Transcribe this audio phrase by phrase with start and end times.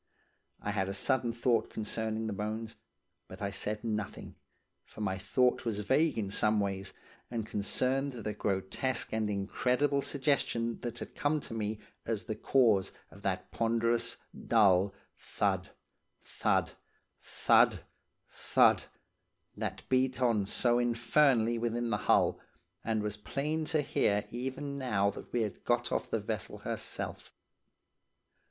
[0.59, 2.75] I had a sudden thought concerning the bones,
[3.27, 4.33] but I said nothing,
[4.83, 6.93] for my thought was vague in some ways,
[7.29, 12.35] and concerned the grotesque and incredible suggestion that had come to me as to the
[12.35, 14.17] cause of that ponderous,
[14.47, 15.69] dull thud,
[16.19, 16.71] thud,
[17.21, 17.81] thud
[18.27, 18.85] thud,
[19.55, 22.39] that beat on so infernally within the hull,
[22.83, 27.35] and was plain to hear even now that we had got off the vessel herself.